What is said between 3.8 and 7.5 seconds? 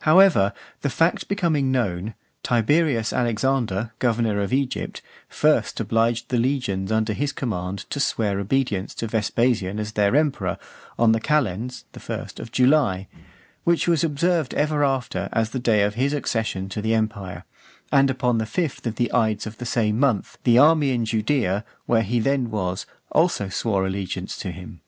governor of Egypt, first obliged the legions under his